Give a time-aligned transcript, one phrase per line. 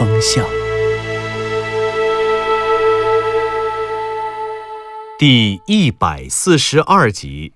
[0.00, 0.42] 风向》
[5.18, 7.52] 第一百四十二集。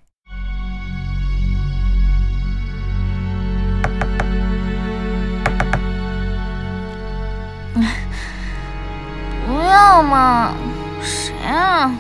[9.47, 10.53] 不要嘛，
[11.01, 11.91] 谁啊？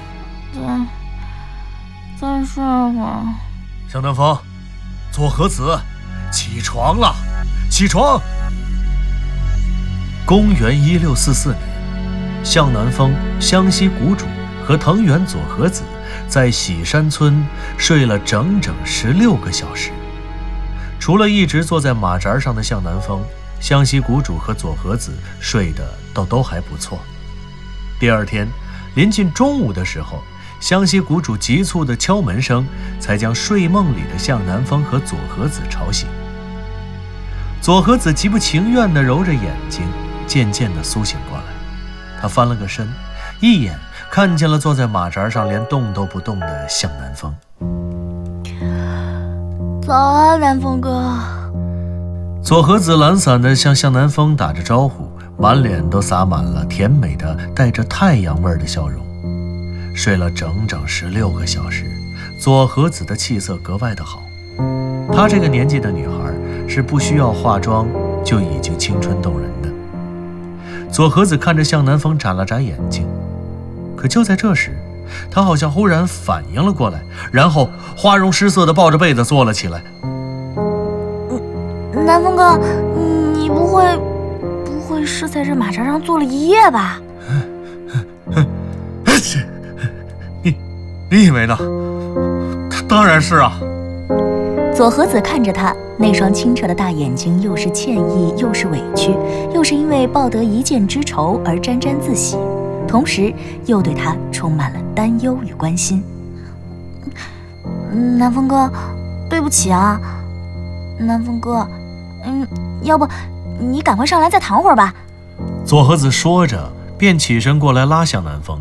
[0.53, 0.61] 再
[2.20, 3.25] 再睡会儿。
[3.89, 4.39] 向南风，
[5.11, 5.81] 左和子，
[6.31, 7.17] 起床了，
[7.70, 8.20] 起床！
[10.27, 11.61] 公元一六四四年，
[12.42, 14.25] 向南风、湘西谷主
[14.64, 15.83] 和藤原佐和子
[16.27, 19.91] 在喜山村睡了整整十六个小时。
[20.98, 23.22] 除了一直坐在马扎上的向南风，
[23.61, 26.98] 湘西谷主和佐和子睡得倒都还不错。
[28.00, 28.48] 第二天，
[28.95, 30.22] 临近中午的时候，
[30.58, 32.67] 湘西谷主急促的敲门声
[32.98, 36.08] 才将睡梦里的向南风和佐和子吵醒。
[37.61, 39.83] 佐和子极不情愿地揉着眼睛，
[40.27, 41.44] 渐渐地苏醒过来。
[42.20, 42.89] 他翻了个身，
[43.41, 43.78] 一眼
[44.11, 47.34] 看见了坐在马扎上连动都不动的向南风。
[49.86, 51.19] 早啊，南风哥。
[52.42, 55.08] 左和子懒散地向向南风打着招呼，
[55.39, 59.05] 满脸都洒满了甜美的、带着太阳味儿的笑容。
[59.95, 61.84] 睡了整整十六个小时，
[62.39, 64.22] 左和子的气色格外的好。
[65.12, 66.14] 她这个年纪的女孩
[66.69, 67.86] 是不需要化妆
[68.25, 69.64] 就已经青春动人的。
[70.95, 73.05] 佐和子看着向南风眨了眨眼睛，
[73.97, 74.79] 可就在这时，
[75.29, 77.02] 他好像忽然反应了过来，
[77.33, 79.83] 然后花容失色的抱着被子坐了起来。
[82.07, 82.57] 南风哥，
[83.35, 83.83] 你不会
[84.64, 87.01] 不会是在这马扎上坐了一夜吧？
[90.45, 90.55] 你
[91.11, 91.58] 你以为呢？
[92.89, 93.58] 当然是啊。
[94.74, 99.17] 左和子看着他那双清澈的大眼睛，又是歉意，又是委屈，
[99.55, 102.36] 又是因为报得一箭之仇而沾沾自喜，
[102.89, 103.33] 同时
[103.67, 106.02] 又对他充满了担忧与关心。
[108.18, 108.68] 南风哥，
[109.30, 110.01] 对不起啊，
[110.98, 111.64] 南风哥，
[112.24, 112.45] 嗯，
[112.83, 113.06] 要不
[113.61, 114.92] 你赶快上来再躺会儿吧。
[115.64, 118.58] 左和子说着，便起身过来拉向南风。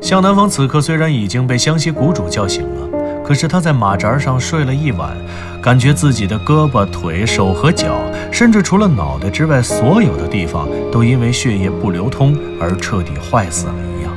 [0.00, 2.99] 向南风此刻虽然已经被湘西谷主叫醒了，
[3.30, 5.16] 可是他在马扎上睡了一晚，
[5.62, 7.94] 感觉自己的胳膊、腿、手和脚，
[8.32, 14.12] 甚至除了脑袋之外，所有的地方都因为血液不流通而彻底坏死了一样，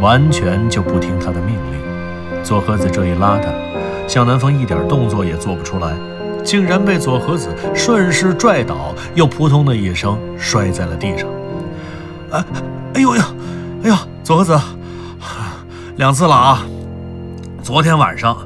[0.00, 2.42] 完全就不听他的命令。
[2.42, 3.48] 左和子这一拉他，
[4.08, 5.94] 向南风一点动作也做不出来，
[6.42, 11.28] 竟然被左和子顺势拽倒，又扑通的一声摔在了地上。
[12.32, 12.44] 哎，
[12.94, 13.22] 哎呦呦，
[13.84, 14.60] 哎呀，左和子，
[15.98, 16.66] 两次了啊！
[17.62, 18.36] 昨天晚上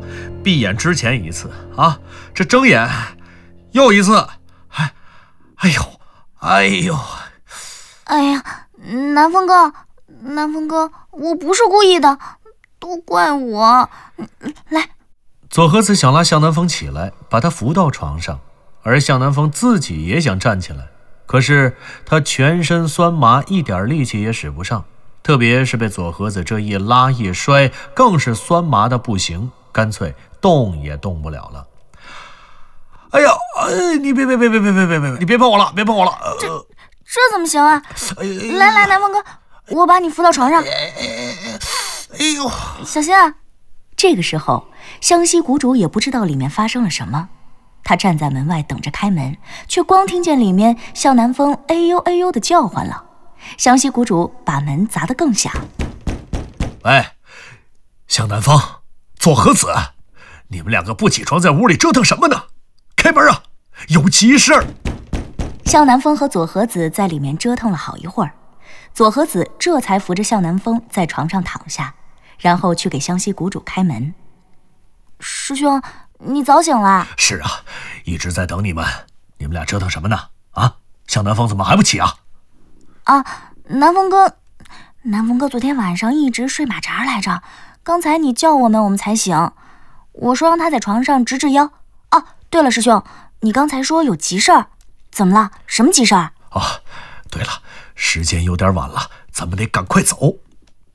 [0.42, 1.98] 闭眼之前一次啊，
[2.34, 2.88] 这睁眼
[3.72, 4.16] 又一次，
[4.68, 4.92] 哎，
[5.56, 5.82] 哎呦，
[6.38, 6.98] 哎呦，
[8.04, 8.42] 哎呀，
[9.14, 9.72] 南风哥，
[10.22, 12.18] 南风哥，我不是故意的，
[12.78, 13.90] 都怪我。
[14.70, 14.90] 来，
[15.48, 18.40] 左和子想拉向南风起来，把他扶到床上，
[18.82, 20.88] 而向南风自己也想站起来，
[21.26, 21.76] 可是
[22.06, 24.84] 他全身酸麻，一点力气也使不上。
[25.22, 31.66] 特别是被左和子这一拉一摔，更是酸麻的不行，干脆动也动不了了。
[33.12, 33.30] 哎呀，
[33.66, 36.12] 哎，你别别别别别别别别，你别碰我了，别碰我了。
[36.38, 36.46] 这
[37.04, 37.82] 这怎么行啊？
[38.18, 38.24] 哎
[38.56, 39.24] 来来，南风哥，
[39.70, 42.50] 我把你扶到床上，哎呦，
[42.84, 43.34] 小心啊！
[43.96, 44.68] 这个时候，
[45.00, 47.28] 湘西谷主也不知道里面发生了什么，
[47.82, 49.36] 他站在门外等着开门，
[49.66, 53.04] 却光听见里面向南风哎呦哎呦的叫唤了。
[53.58, 55.52] 湘西谷主把门砸得更响。
[56.84, 57.04] 喂，
[58.06, 58.56] 向南风，
[59.18, 59.66] 佐和子，
[60.52, 62.42] 你们两个不起床，在屋里折腾什么呢？
[62.96, 63.44] 开门啊，
[63.86, 64.64] 有急事儿！
[65.64, 68.32] 向南风和左和子在里面折腾了好一会儿，
[68.92, 71.94] 左和子这才扶着向南风在床上躺下，
[72.40, 74.12] 然后去给湘西谷主开门。
[75.20, 75.80] 师兄，
[76.18, 77.06] 你早醒了？
[77.16, 77.48] 是啊，
[78.02, 78.84] 一直在等你们。
[79.38, 80.18] 你们俩折腾什么呢？
[80.50, 82.16] 啊，向南风怎么还不起啊？
[83.04, 83.24] 啊，
[83.68, 84.34] 南风哥，
[85.02, 87.40] 南风哥昨天晚上一直睡马扎来着，
[87.84, 89.52] 刚才你叫我们，我们才醒。
[90.12, 91.64] 我说让他在床上直直腰。
[92.10, 93.02] 哦，对了，师兄，
[93.40, 94.66] 你刚才说有急事儿，
[95.10, 95.50] 怎么了？
[95.66, 96.32] 什么急事儿？
[96.50, 96.60] 哦，
[97.30, 97.48] 对了，
[97.94, 100.36] 时间有点晚了，咱们得赶快走。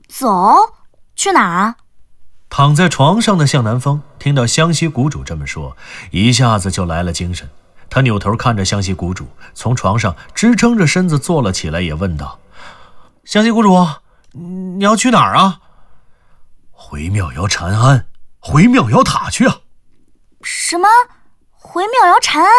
[0.08, 0.74] 走？
[1.16, 1.76] 去哪儿啊？
[2.50, 5.76] 躺在床上的向南风听到湘西谷主这么说，
[6.12, 7.50] 一下子就来了精神。
[7.90, 12.40] 他扭头看着湘西谷主，从床上支撑着身子坐了起来，也问道
[13.24, 13.88] ：“湘西谷主，
[14.34, 15.60] 你要去哪儿啊
[16.72, 18.08] ？”“回妙瑶禅庵，
[18.48, 19.62] 回妙瑶塔去啊。
[20.44, 20.88] ”“什么？
[21.52, 22.52] 回妙瑶禅庵？”“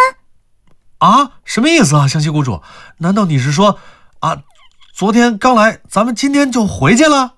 [0.98, 2.60] 啊，什么意思啊，湘西谷主？
[2.98, 3.78] 难道你是说，
[4.18, 4.42] 啊，
[4.92, 7.34] 昨天刚来，咱们今天就回去了？”“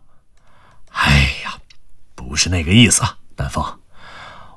[0.92, 1.58] 哎呀，
[2.14, 3.02] 不是那个意思，
[3.36, 3.80] 南风，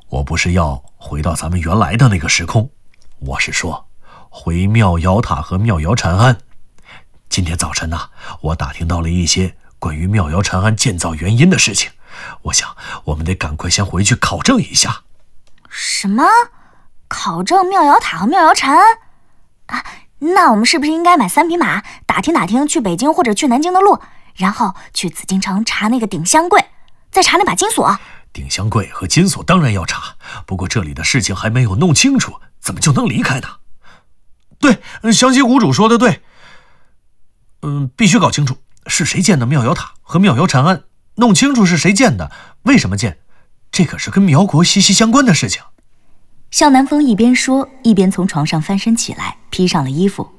[0.08, 2.72] 我不是要回到咱们原来的那个时空。”
[3.20, 3.90] 我是说，
[4.30, 6.38] 回妙瑶塔和妙瑶禅庵。
[7.28, 8.10] 今天早晨呢，
[8.40, 11.92] 我打听到了一些关于妙瑶禅庵建造原因的事情。
[12.44, 12.76] 我想，
[13.06, 15.04] 我们得赶快先回去考证一下。
[15.70, 16.26] 什么？
[17.08, 18.98] 考证妙瑶塔和妙瑶禅庵？
[19.68, 19.86] 啊，
[20.20, 24.00] 那我们是不是应该买三匹马，打听打听去北京或者去南京的路，
[24.36, 26.66] 然后去紫禁城查那个鼎香柜，
[27.12, 28.00] 再查那把金锁？
[28.32, 30.16] 鼎香柜和金锁当然要查，
[30.46, 32.40] 不过这里的事情还没有弄清楚。
[32.62, 33.48] 怎么就能离开呢？
[34.60, 34.82] 对，
[35.12, 36.22] 湘西谷主说的对。
[37.64, 38.58] 嗯，必须搞清楚
[38.88, 40.84] 是谁建的妙瑶塔和妙瑶禅庵，
[41.16, 42.32] 弄清楚是谁建的，
[42.64, 43.18] 为什么建，
[43.72, 45.62] 这可是跟苗国息息相关的事情。
[46.50, 50.30] 向南风一边说，一边从床上翻身起来，披上了衣服。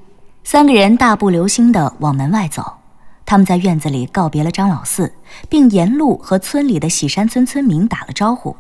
[0.45, 2.79] 三个人大步流星地往门外走。
[3.25, 5.13] 他们在院子里告别了张老四，
[5.49, 8.57] 并沿路和村里的喜山村村民打了招呼。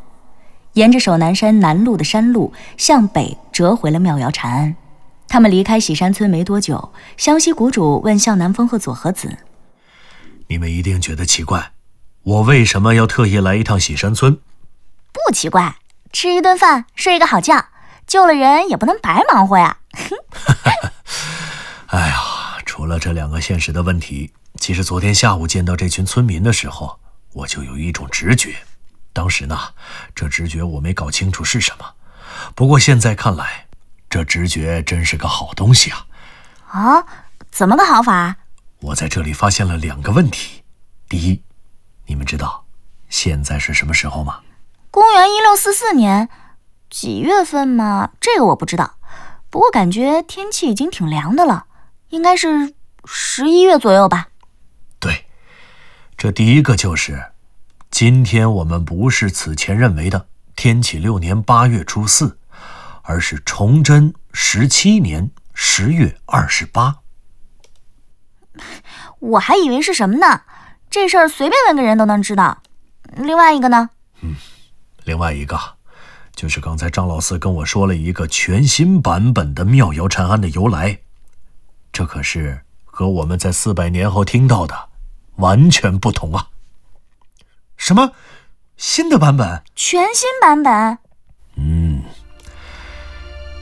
[0.75, 4.76] 沿着守南山南路的山路向北折回了妙瑶禅庵。
[5.29, 9.37] 他们离开喜山村没多久，湘西谷主问向南风和左和子
[10.49, 11.73] ：“你们一定觉得奇怪，
[12.23, 14.39] 我为什么要特意来一趟喜山村
[15.13, 15.77] ？”“不奇怪，
[16.13, 17.67] 吃一顿饭，睡一个好觉，
[18.07, 19.79] 救了人也不能白忙活呀。
[21.89, 22.23] ”“哎呀，
[22.65, 27.01] 除了这两个现实的问题，其实昨天下午见到这群村民的时候，
[27.33, 28.57] 我就有一种直觉。”
[29.13, 29.59] 当时呢，
[30.15, 31.95] 这直觉我没搞清楚是什么，
[32.55, 33.67] 不过现在看来，
[34.09, 36.07] 这直觉真是个好东西啊！
[36.71, 37.05] 啊，
[37.51, 38.37] 怎么个好法？
[38.81, 40.63] 我在这里发现了两个问题。
[41.11, 41.43] 第一，
[42.07, 42.65] 你们知道
[43.09, 44.41] 现在是什么时候吗？
[44.91, 46.29] 公元一六四四年，
[46.91, 48.11] 几月份嘛？
[48.21, 48.97] 这个我不知道。
[49.49, 51.67] 不过感觉天气已经挺凉的了，
[52.09, 54.29] 应该是十一月左右吧。
[54.99, 55.27] 对，
[56.17, 57.33] 这第一个就是。
[57.91, 60.27] 今天我们不是此前认为的
[60.57, 62.39] 天启六年八月初四，
[63.03, 67.01] 而是崇祯十七年十月二十八。
[69.19, 70.41] 我还以为是什么呢？
[70.93, 72.59] 这事儿随便问个人都能知道。
[73.17, 73.89] 另外一个呢？
[74.21, 74.37] 嗯，
[75.05, 75.59] 另外一个
[76.35, 80.99] 就是刚才张老四跟我说了一个全新版本的妙瑶禅庵的由来，
[81.93, 84.91] 这可是和我们在四百年后听到的
[85.37, 86.49] 完全不同啊！
[87.79, 88.12] 什么
[88.77, 89.62] 新的版本？
[89.75, 90.99] 全新版本？
[91.56, 92.03] 嗯，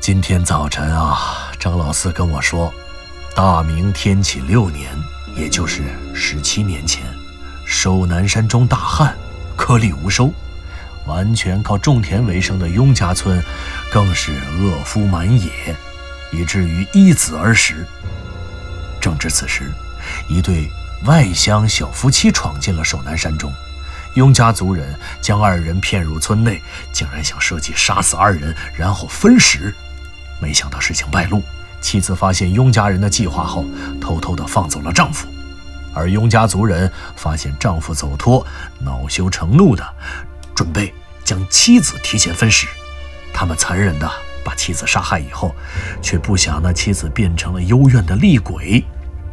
[0.01, 2.75] 今天早晨啊，张老四跟我说，
[3.37, 4.91] 大明天启六年，
[5.37, 7.03] 也就是十七年前，
[7.73, 9.17] 守南山中大旱，
[9.57, 10.35] 颗粒无收，
[11.07, 13.41] 完全靠种田为生的雍家村，
[13.93, 15.51] 更是饿夫满野，
[16.33, 17.87] 以至于一子而食。
[19.01, 19.71] 正值此时，
[20.29, 20.69] 一对
[21.05, 23.53] 外乡小夫妻闯进了守南山中。
[24.15, 26.61] 雍家族人将二人骗入村内，
[26.93, 29.73] 竟然想设计杀死二人，然后分食。
[30.41, 31.41] 没想到事情败露，
[31.81, 33.65] 妻子发现雍家人的计划后，
[34.01, 35.29] 偷偷的放走了丈夫。
[35.95, 38.47] 而雍家族人发现丈夫走脱，
[38.79, 39.85] 恼羞成怒的
[40.55, 40.93] 准备
[41.25, 42.67] 将妻子提前分尸。
[43.33, 44.11] 他们残忍的
[44.45, 45.55] 把妻子杀害以后，
[46.03, 48.85] 却不想那妻子变成了幽怨的厉鬼。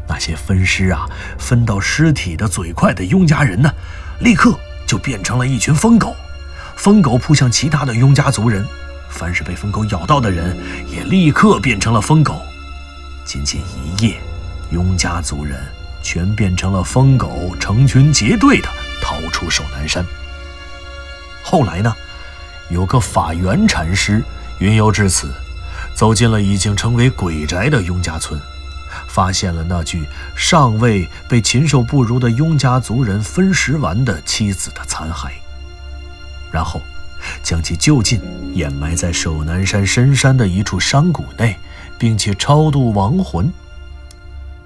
[0.07, 1.05] 那些分尸啊，
[1.37, 3.71] 分到尸体的嘴快的雍家人呢，
[4.19, 4.57] 立刻。
[4.87, 6.15] 就变成了一群疯狗，
[6.77, 8.65] 疯狗扑向其他的雍家族人，
[9.09, 10.55] 凡是被疯狗咬到的人，
[10.89, 12.41] 也立刻变成了疯狗。
[13.25, 14.15] 仅仅一夜，
[14.71, 15.59] 雍家族人
[16.01, 18.69] 全变成了疯狗，成群结队的
[19.01, 20.05] 逃出守南山。
[21.43, 21.95] 后来呢，
[22.69, 24.23] 有个法源禅师
[24.59, 25.31] 云游至此，
[25.93, 28.39] 走进了已经成为鬼宅的雍家村。
[29.07, 35.29] 发现了那具尚未被禽兽不如的雍家族人分食完的妻子的残骸，
[36.51, 36.81] 然后
[37.43, 38.19] 将其就近
[38.53, 41.57] 掩埋在守南山深山的一处山谷内，
[41.97, 43.51] 并且超度亡魂。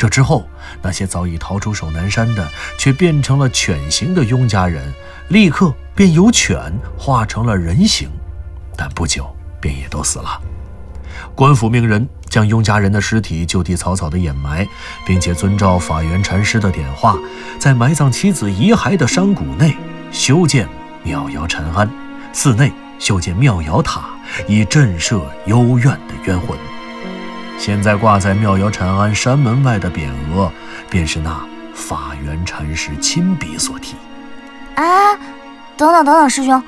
[0.01, 0.47] 这之后，
[0.81, 4.91] 那些早已逃出守南山的却变成了犬形的雍家人，
[5.27, 8.09] 立刻便由犬化成了人形，
[8.75, 9.29] 但不久
[9.61, 10.41] 便也都死了。
[11.35, 14.67] 官府命人将雍家人的尸体就地草草的掩埋，
[15.05, 17.15] 并且遵照法源禅师的点化，
[17.59, 19.77] 在埋葬妻子遗骸的山谷内
[20.11, 20.67] 修建
[21.03, 21.87] 妙瑶禅庵，
[22.33, 24.05] 寺内修建妙瑶塔，
[24.47, 26.57] 以震慑幽怨的冤魂。
[27.61, 30.51] 现在挂在妙瑶禅庵山门外的匾额，
[30.89, 33.95] 便是那法源禅师亲笔所题。
[34.73, 35.13] 啊，
[35.77, 36.59] 等等等等，师兄，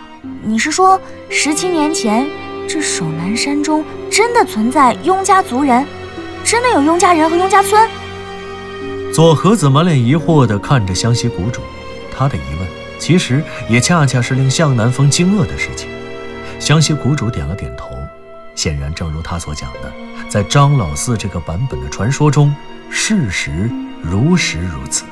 [0.43, 2.29] 你是说十七年前？
[2.69, 5.83] 这守南山中真的存在雍家族人，
[6.43, 7.89] 真的有雍家人和雍家村。
[9.11, 11.59] 左和子满脸疑惑地看着湘西谷主，
[12.15, 12.67] 他的疑问
[12.99, 15.89] 其实也恰恰是令向南风惊愕的事情。
[16.59, 17.97] 湘西谷主点了点头，
[18.53, 19.91] 显然正如他所讲的，
[20.33, 22.51] 在张老四这个版本的传说中，
[22.89, 23.69] 事实
[24.01, 25.03] 如实如此。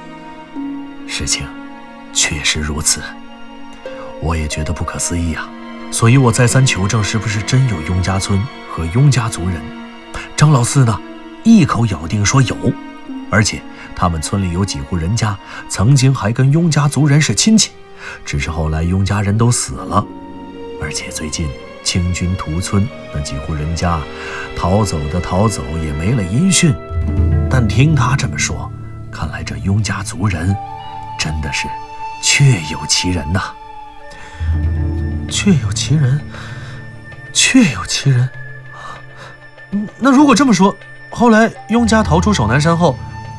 [1.08, 1.46] 事情
[2.12, 3.04] 确实如此，
[4.20, 5.48] 我也觉得不可思议啊。
[5.92, 9.62] 所以我再三求证，是不是真有雍家村和雍家族人？
[10.36, 11.00] 张老四呢，
[11.44, 12.58] 一口咬定说有，
[13.30, 13.62] 而且
[13.96, 15.38] 他们村里有几户人家
[15.70, 17.70] 曾经还跟雍家族人是亲戚，
[18.26, 20.04] 只是后来雍家人都死了，
[20.82, 21.48] 而且最近
[21.84, 24.00] 清军屠村，那几户人家
[24.56, 26.74] 逃走的逃走，也没了音讯。
[27.50, 28.72] 但听他这么说，
[29.12, 30.56] 看来这雍家族人
[31.20, 31.68] 真的是
[32.24, 33.42] 确有其人呐。
[35.30, 36.22] 确有其人，
[37.34, 38.30] 确有其人。
[39.98, 40.76] 那如果这么说，
[41.10, 42.98] 后来雍家逃出守南山后，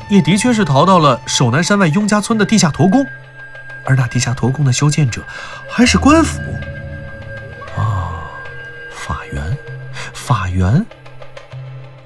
[0.08, 3.06] 也的确是逃到了守南山外雍家村的地下驼宫，
[3.84, 5.22] 而那地下驼宫的修建者
[5.70, 6.40] 还是官府。
[10.22, 10.86] 法源。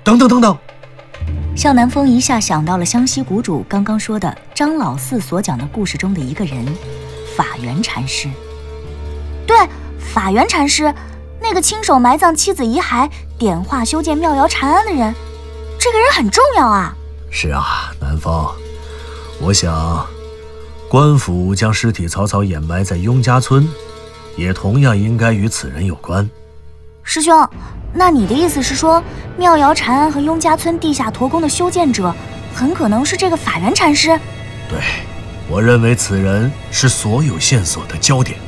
[0.03, 0.57] 等等等等，
[1.55, 6.65] 向南风一下想到了湘西谷主刚刚说的张老四所讲的故事中的一个人，
[7.37, 8.29] 法源禅师。
[9.47, 9.55] 对，
[9.99, 10.95] 法源禅师，
[11.43, 15.15] 那个亲手埋葬妻子遗骸、点化修建庙窑禅庵的人，
[15.79, 16.97] 这个人很重要啊。
[17.31, 18.51] 是啊，南风，
[19.43, 20.07] 我想，
[20.89, 23.69] 官府将尸体草草掩埋在雍家村，
[24.37, 26.29] 也同样应该与此人有关。
[27.03, 27.49] 师兄，
[27.99, 29.03] 那你的意思是说，
[29.39, 32.15] 妙瑶禅庵和雍家村地下驼宫的修建者，
[32.55, 34.09] 很可能是这个法源禅师？
[34.69, 34.79] 对，
[35.49, 38.39] 我认为此人是所有线索的焦点。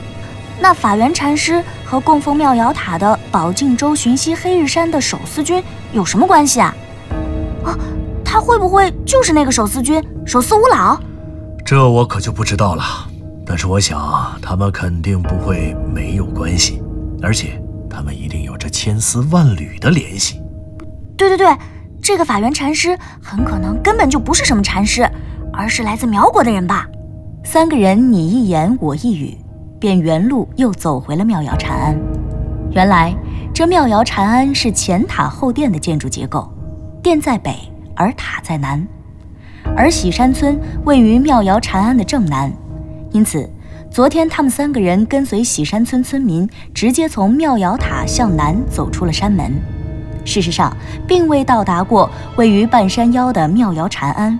[0.60, 6.74] 那法源禅师和供奉妙瑶塔的宝镜州寻西黑日山的手撕军有什么关系啊？
[7.64, 7.74] 啊，
[8.22, 11.00] 他会不会就是那个手撕军手撕五老？
[11.64, 12.84] 这我可就不知道了。
[13.46, 16.82] 但是我想，他们肯定不会没有关系，
[17.22, 20.40] 而且他们一定有着千丝万缕的联系。
[21.16, 21.56] 对对对，
[22.02, 25.08] 这个法源禅师很可能根本就不是什么禅师，
[25.52, 26.86] 而是来自苗国的人吧？
[27.44, 29.36] 三个人你一言我一语。
[29.80, 31.96] 便原路又走回了妙瑶禅庵。
[32.72, 33.14] 原来
[33.54, 36.52] 这妙瑶禅庵是前塔后殿的建筑结构，
[37.00, 37.54] 殿在北，
[37.94, 38.84] 而塔在南。
[39.76, 42.52] 而喜山村位于妙瑶禅庵的正南，
[43.12, 43.48] 因此
[43.90, 49.52] 昨天他们三个人跟随喜山村村民直接从妙瑶塔向南走出了山门。
[50.24, 50.76] 事实上，
[51.06, 54.38] 并未到达过位于半山腰的妙瑶禅庵。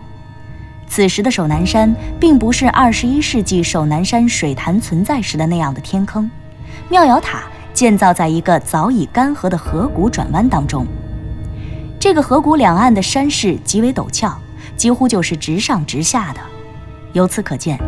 [0.87, 6.31] 此时的守南山并不是二十一世纪守南山水潭存在时的那样的天坑，
[6.89, 10.87] 妙瑶塔建造在一个早已干涸的河谷转弯当中。
[11.99, 14.39] 这个河谷两岸的山势极为陡峭，
[14.77, 16.41] 几乎就是直上直下的。
[17.15, 17.79] 由此可见，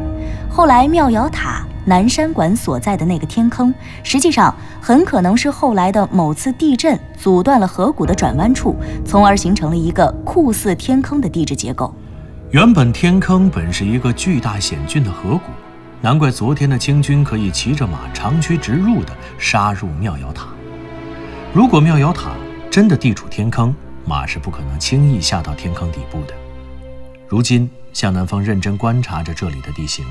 [0.60, 11.94] 后来妙瑶塔南山馆所在的那个天坑，实际上很可能是后来的某次地震阻断了河谷的转弯处，从而形成了一个酷似天坑的地质结构。
[12.50, 15.50] 原本天坑本是一个巨大险峻的河谷，
[16.02, 20.44] 难怪昨天的清军可以骑着马长驱直入地杀入妙瑶塔。
[21.54, 22.32] 如果妙瑶塔
[22.70, 23.74] 真的地处天坑，
[24.04, 26.34] 马是不可能轻易下到天坑底部的。
[27.26, 30.04] 如今向南方认真观察着这里的地形，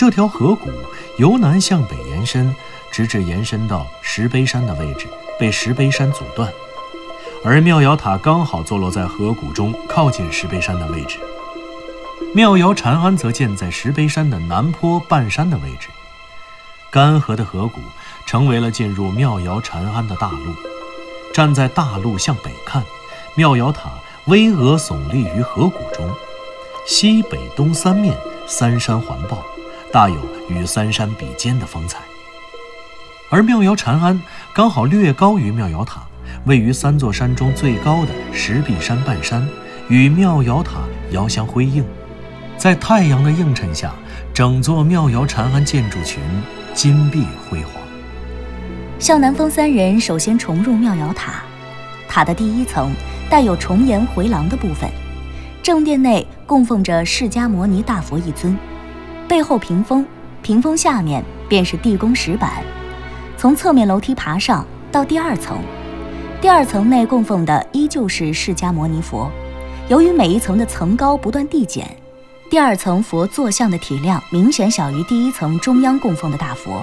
[0.00, 0.70] 这条河谷
[1.18, 2.56] 由南向北延伸，
[2.90, 5.06] 直至延伸到石碑山的位置，
[5.38, 6.50] 被石碑山阻断。
[7.44, 11.18] 而妙瑶塔刚好坐落在河谷中，靠近石碑山的位置。
[12.34, 15.88] 妙瑶禅庵则建在石碑山的南坡半山的位置。
[16.90, 17.82] 干涸的河谷
[18.24, 20.54] 成为了进入妙瑶禅庵的大路。
[21.30, 22.82] 站在大路向北看，
[23.34, 23.90] 妙瑶塔
[24.24, 26.10] 巍峨耸立于河谷中，
[26.86, 28.16] 西北东三面
[28.46, 29.44] 三山环抱，
[29.92, 30.16] 大有
[30.48, 31.98] 与三山比肩的风采。
[33.30, 34.20] 而妙瑶禅庵
[34.54, 36.02] 刚好略高于妙瑶塔。
[36.46, 39.46] 位于三座山中最高的石壁山半山，
[39.88, 41.84] 与妙瑶塔遥相辉映，
[42.56, 43.92] 在太阳的映衬下，
[44.32, 46.22] 整座妙瑶禅庵建筑群
[46.72, 47.72] 金碧辉煌。
[48.98, 51.42] 向南风三人首先重入妙瑶塔，
[52.08, 52.92] 塔的第一层
[53.28, 54.88] 带有重檐回廊的部分，
[55.62, 58.56] 正殿内供奉着释迦牟尼大佛一尊，
[59.30, 60.04] 背后屏风，
[60.42, 62.50] 屏风下面便是地宫石板。
[63.38, 65.60] 从侧面楼梯爬上到第二层，
[66.40, 69.30] 第二层内供奉的依旧是释迦牟尼佛。
[69.86, 71.88] 由于每一层的层高不断递减，
[72.50, 76.82] 第二层佛坐像的体量明显小于第一层中央供奉的大佛。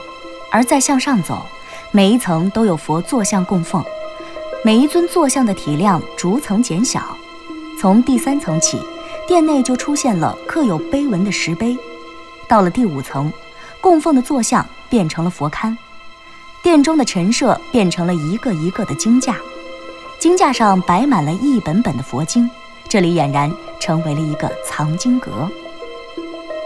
[0.49, 1.45] 而再向上走，
[1.91, 3.83] 每一层都有佛坐像供奉，
[4.63, 7.03] 每一尊坐像的体量逐层减小。
[7.77, 8.79] 从第三层起，
[9.27, 11.77] 殿内就出现了刻有碑文的石碑。
[12.47, 13.31] 到了第五层，
[13.81, 15.75] 供奉的坐像变成了佛龛，
[16.63, 19.35] 殿中的陈设变成了一个一个的经架，
[20.19, 22.49] 经架上摆满了一本本的佛经。
[22.89, 23.51] 这里俨然
[23.81, 25.49] 成为了一个藏经阁。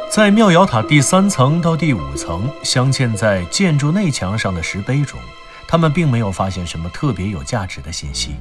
[0.09, 5.19] 在妙瑶塔第三层到第五层镶嵌在建筑内墙上的石碑中，
[5.67, 8.35] 他们并没有发现什么特别有价值的信息，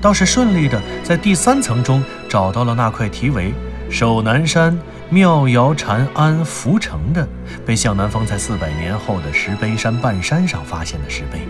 [0.00, 3.54] 倒是顺利的在第三层中找到了那块题为
[3.88, 4.76] “守南山
[5.08, 7.26] 妙瑶禅庵福成”的
[7.64, 11.46] 被向南风在四百年后的石碑山半山上发现的石碑。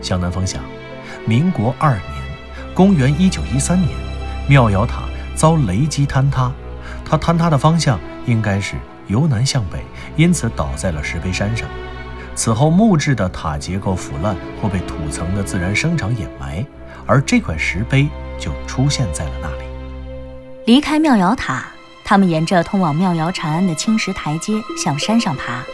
[0.00, 0.62] 向南风想，
[1.26, 2.04] 民国二年，
[2.72, 3.90] 公元一九一三年。
[4.48, 5.02] 妙瑶塔
[5.34, 6.52] 遭雷击坍塌，
[7.04, 8.76] 它坍塌的方向应该是
[9.08, 9.82] 由南向北，
[10.16, 11.66] 因此倒在了石碑山上。
[12.36, 16.64] 此后木质的塔结构腐烂或被土层的自然生长掩埋，
[17.04, 18.08] 而这块石碑
[18.38, 19.64] 就出现在了那里。
[20.66, 21.64] 离开妙瑶塔，
[22.04, 25.64] 他们沿着通往妙瑶禅庵的青石台阶向山上爬，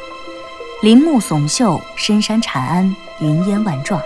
[0.80, 4.00] 林木耸秀，深山禅庵云烟万状。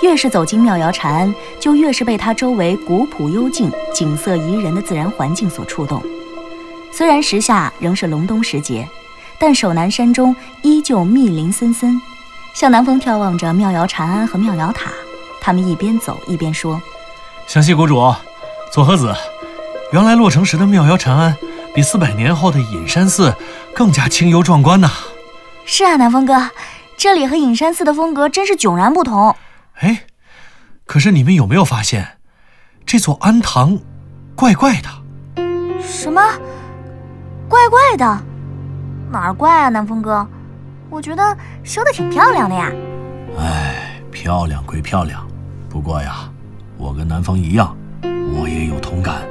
[0.00, 6.02] 越是走进妙瑶禅庵，就越是被它周围古朴幽静、景色宜人的自然环境所触动。
[6.90, 8.88] 虽然时下仍是隆冬时节，
[9.38, 12.00] 但守南山中依旧密林森森。
[12.52, 14.90] 向南风眺望着妙瑶禅庵和妙瑶塔，
[15.40, 16.80] 他们一边走一边说
[17.46, 18.14] ：“湘西谷主，
[18.72, 19.14] 左和子，
[19.92, 21.36] 原来落成时的妙瑶禅庵
[21.74, 23.34] 比四百年后的隐山寺
[23.74, 24.90] 更加清幽壮观呐。
[25.64, 26.50] ”“是啊，南风哥，
[26.96, 29.36] 这里和隐山寺的风格真是迥然不同。”
[29.80, 30.04] 哎，
[30.86, 32.18] 可是你们有没有发现，
[32.86, 33.78] 这座庵堂
[34.34, 34.88] 怪怪的？
[35.82, 36.22] 什么？
[37.48, 38.22] 怪怪的？
[39.10, 40.26] 哪儿怪啊，南风哥？
[40.88, 42.70] 我觉得修的挺漂亮的呀。
[43.38, 45.26] 哎，漂亮归漂亮，
[45.68, 46.30] 不过呀，
[46.78, 49.22] 我跟南风一样，我也有同感。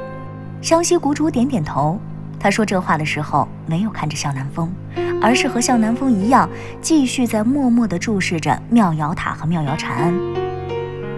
[0.62, 2.00] 湘西谷主点点头。
[2.38, 4.72] 他说这话的时候，没有看着向南风，
[5.20, 6.48] 而是和向南风一样，
[6.80, 10.14] 继续在默默地注视着妙瑶塔和妙瑶禅庵。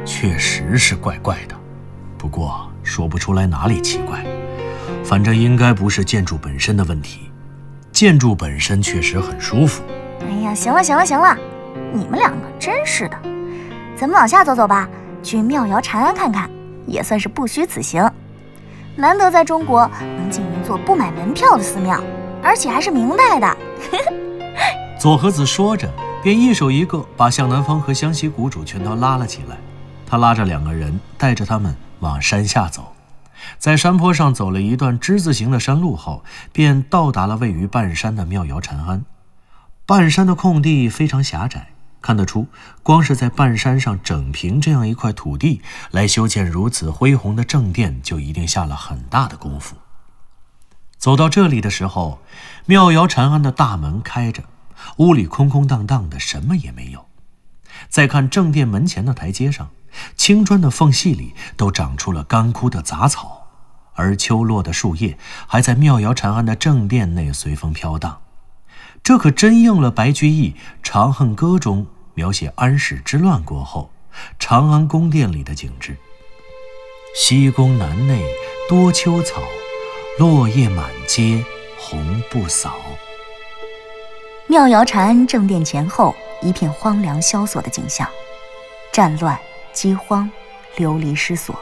[0.05, 1.55] 确实是怪怪的，
[2.19, 4.25] 不过说不出来哪里奇怪。
[5.03, 7.31] 反正应该不是建筑本身的问题，
[7.93, 9.83] 建筑本身确实很舒服。
[10.21, 11.37] 哎呀，行了行了行了，
[11.93, 13.17] 你们两个真是的。
[13.97, 14.89] 咱们往下走走吧，
[15.23, 16.51] 去妙瑶禅庵看看，
[16.87, 18.07] 也算是不虚此行。
[18.97, 22.01] 难得在中国能进一座不买门票的寺庙，
[22.43, 23.57] 而且还是明代的。
[24.99, 29.57] 左和子说着，便一手一个把向南风和湘西谷主全都拉了起来。
[30.07, 32.93] 他拉着两个人，带着他们往山下走。
[33.59, 39.05] 在山坡上走了一段之字形的山路后，便到达了位于半山的妙瑶禅庵。
[39.85, 41.74] 半山的空地非常狭窄。
[42.05, 42.49] 看得出，
[42.83, 49.77] 光是在半山上整平这样一块土地来修建如此恢宏的正殿，就一定下了很大的功夫。
[50.99, 52.19] 走到这里的时候，
[52.67, 54.43] 妙瑶禅庵的大门开着，
[54.99, 57.07] 屋里空空荡荡的，什么也没有。
[57.89, 59.71] 再看正殿门前的台阶上，
[60.15, 63.47] 青砖的缝隙里都长出了干枯的杂草，
[63.95, 68.21] 而秋落的树叶还在妙瑶禅庵的正殿内随风飘荡。
[69.03, 70.51] 这可真应了白居易
[70.83, 71.87] 《长恨歌》中。
[72.15, 73.91] 描写安史之乱过后，
[74.39, 75.97] 长安宫殿里的景致。
[77.17, 78.25] 西宫南内
[78.69, 79.43] 多秋草，
[80.19, 81.45] 落叶满阶
[81.79, 82.77] 红不扫。
[84.47, 88.09] 妙瑶禅庵正殿前后一片荒凉萧索的景象，
[88.93, 89.39] 战乱、
[89.73, 90.31] 饥荒、
[90.77, 91.59] 流离失所。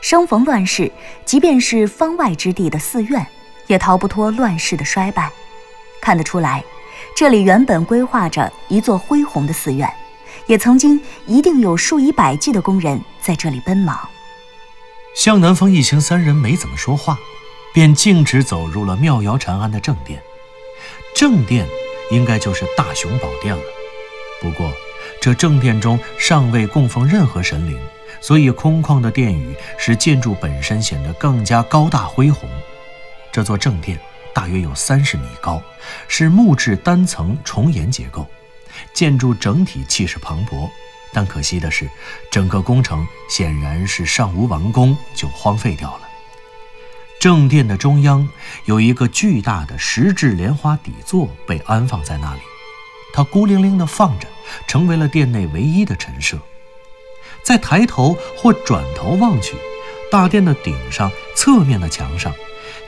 [0.00, 0.90] 生逢乱世，
[1.24, 3.26] 即便是方外之地的寺院，
[3.66, 5.30] 也逃不脱乱世的衰败。
[6.00, 6.64] 看得出来。
[7.14, 9.88] 这里原本规划着一座恢宏的寺院，
[10.46, 13.96] 也曾经一定有数以百计的工人在这里奔忙。
[15.14, 17.18] 向南风一行三人没怎么说话，
[17.74, 20.20] 便径直走入了妙瑶禅庵的正殿。
[21.14, 21.66] 正殿
[22.10, 23.62] 应该就是大雄宝殿了，
[24.40, 24.72] 不过
[25.20, 27.78] 这正殿中尚未供奉任何神灵，
[28.20, 32.48] 所以空旷的殿宇使建筑本身显得更加高大恢宏。
[33.30, 34.00] 这座正殿。
[34.34, 35.62] 大约有三十米高，
[36.08, 38.26] 是木质单层重檐结构，
[38.92, 40.68] 建筑整体气势磅礴。
[41.12, 41.88] 但可惜的是，
[42.30, 46.08] 整个工程显然是尚无完工就荒废掉了。
[47.20, 48.28] 正殿的中央
[48.64, 52.40] 有一个巨大的石质莲花底座被安放在那里，
[53.12, 54.26] 它孤零零地放着，
[54.66, 56.38] 成为了殿内唯一的陈设。
[57.44, 59.54] 再抬头或转头望去，
[60.10, 62.32] 大殿的顶上、侧面的墙上，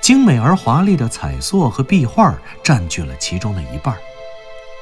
[0.05, 3.97] 精美而华丽的彩塑和壁画占据了其中的一半，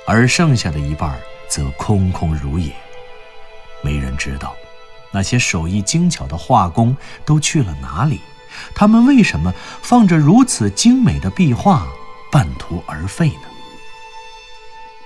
[0.04, 1.16] 而剩下的一半
[1.48, 2.74] 则空空如也。
[3.84, 4.52] 没人知道，
[5.12, 8.20] 那些手艺精巧的画工都去了哪里？
[8.74, 11.86] 他们为什么放着如此精美的壁画
[12.32, 13.46] 半途而废呢？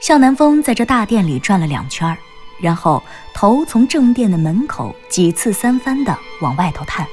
[0.00, 2.16] 向南风在这大殿里转了两圈，
[2.58, 3.02] 然后
[3.34, 7.06] 头从正殿的门口几次三番地往外头探，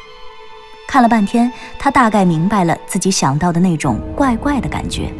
[0.94, 5.12] 看了半天，他大概明白了自己想到的那种怪怪的感觉。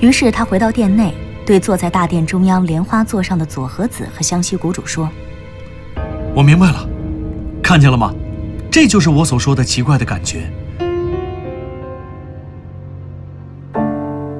[0.00, 1.12] 于是他回到殿内，
[1.44, 5.06] 对坐在大殿中央莲花座上的佐和子和湘西谷主说。
[6.34, 6.88] 我明白了，
[7.62, 8.14] 看见了吗？
[8.70, 10.50] 这就是我所说的奇怪的感觉。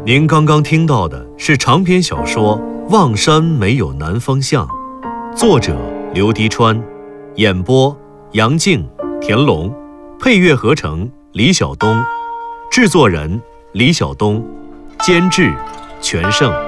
[0.07, 4.66] 您刚刚听到的是长篇小说《望山没有南方向》，
[5.37, 5.77] 作者
[6.14, 6.83] 刘迪川，
[7.35, 7.95] 演播
[8.33, 8.88] 杨静、
[9.21, 9.71] 田龙，
[10.18, 12.02] 配乐合成李晓东，
[12.70, 13.40] 制作人
[13.72, 14.44] 李晓东，
[15.00, 15.52] 监制
[16.00, 16.65] 全胜。